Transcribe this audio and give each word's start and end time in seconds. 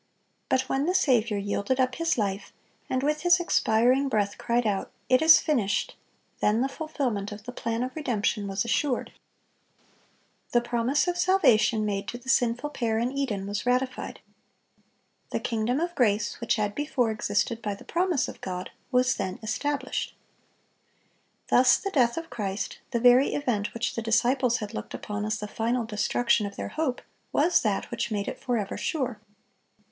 But 0.49 0.61
when 0.61 0.87
the 0.87 0.95
Saviour 0.95 1.37
yielded 1.39 1.79
up 1.79 1.93
His 1.93 2.17
life, 2.17 2.51
and 2.89 3.03
with 3.03 3.21
His 3.21 3.39
expiring 3.39 4.09
breath 4.09 4.39
cried 4.39 4.65
out, 4.65 4.91
"It 5.09 5.21
is 5.21 5.39
finished," 5.39 5.95
then 6.39 6.61
the 6.61 6.67
fulfilment 6.67 7.31
of 7.31 7.43
the 7.43 7.51
plan 7.51 7.83
of 7.83 7.95
redemption 7.95 8.47
was 8.47 8.65
assured. 8.65 9.11
The 10.53 10.59
promise 10.61 11.07
of 11.07 11.19
salvation 11.19 11.85
made 11.85 12.07
to 12.07 12.17
the 12.17 12.29
sinful 12.29 12.71
pair 12.71 12.97
in 12.97 13.11
Eden 13.15 13.45
was 13.45 13.67
ratified. 13.67 14.21
The 15.29 15.39
kingdom 15.39 15.79
of 15.79 15.93
grace, 15.93 16.41
which 16.41 16.55
had 16.55 16.73
before 16.73 17.11
existed 17.11 17.61
by 17.61 17.75
the 17.75 17.85
promise 17.85 18.27
of 18.27 18.41
God, 18.41 18.71
was 18.91 19.13
then 19.17 19.37
established. 19.43 20.15
Thus 21.49 21.77
the 21.77 21.91
death 21.91 22.17
of 22.17 22.31
Christ—the 22.31 22.99
very 22.99 23.35
event 23.35 23.75
which 23.75 23.93
the 23.93 24.01
disciples 24.01 24.57
had 24.57 24.73
looked 24.73 24.95
upon 24.95 25.25
as 25.25 25.39
the 25.39 25.47
final 25.47 25.85
destruction 25.85 26.47
of 26.47 26.55
their 26.55 26.69
hope—was 26.69 27.61
that 27.61 27.91
which 27.91 28.09
made 28.09 28.27
it 28.27 28.39
forever 28.39 28.77
sure. 28.77 29.19